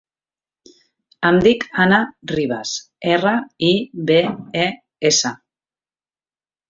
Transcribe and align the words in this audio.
Em 1.29 1.37
dic 1.47 1.65
Ana 1.83 1.99
Ribes: 2.33 2.73
erra, 3.17 3.35
i, 3.71 3.73
be, 4.11 4.19
e, 4.67 4.67
essa. 5.11 5.33